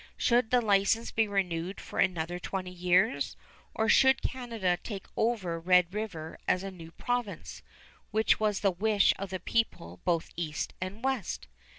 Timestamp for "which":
8.09-8.39